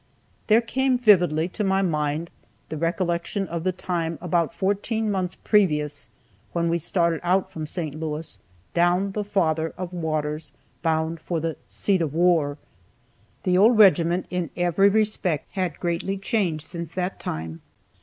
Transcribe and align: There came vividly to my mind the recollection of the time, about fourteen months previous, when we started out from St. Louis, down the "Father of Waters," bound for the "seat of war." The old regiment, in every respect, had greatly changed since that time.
There 0.47 0.61
came 0.61 0.97
vividly 0.97 1.47
to 1.49 1.63
my 1.63 1.83
mind 1.83 2.31
the 2.69 2.77
recollection 2.77 3.47
of 3.47 3.63
the 3.63 3.71
time, 3.71 4.17
about 4.19 4.51
fourteen 4.51 5.11
months 5.11 5.35
previous, 5.35 6.09
when 6.53 6.69
we 6.69 6.79
started 6.79 7.19
out 7.21 7.51
from 7.51 7.67
St. 7.67 7.93
Louis, 7.93 8.39
down 8.73 9.11
the 9.11 9.23
"Father 9.23 9.75
of 9.77 9.93
Waters," 9.93 10.51
bound 10.81 11.19
for 11.19 11.39
the 11.39 11.55
"seat 11.67 12.01
of 12.01 12.15
war." 12.15 12.57
The 13.43 13.59
old 13.59 13.77
regiment, 13.77 14.25
in 14.31 14.49
every 14.57 14.89
respect, 14.89 15.49
had 15.51 15.79
greatly 15.79 16.17
changed 16.17 16.63
since 16.65 16.93
that 16.93 17.19
time. 17.19 17.61